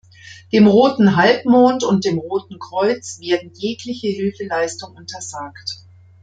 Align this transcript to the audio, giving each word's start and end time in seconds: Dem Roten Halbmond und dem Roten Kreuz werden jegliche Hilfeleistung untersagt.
Dem 0.51 0.65
Roten 0.65 1.15
Halbmond 1.15 1.83
und 1.83 2.05
dem 2.05 2.17
Roten 2.17 2.57
Kreuz 2.57 3.19
werden 3.19 3.51
jegliche 3.53 4.07
Hilfeleistung 4.07 4.95
untersagt. 4.95 5.77